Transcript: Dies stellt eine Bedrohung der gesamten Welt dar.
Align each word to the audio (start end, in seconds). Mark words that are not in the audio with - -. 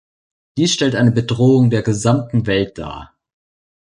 Dies 0.57 0.73
stellt 0.73 0.95
eine 0.95 1.11
Bedrohung 1.11 1.69
der 1.69 1.83
gesamten 1.83 2.47
Welt 2.47 2.79
dar. 2.79 3.13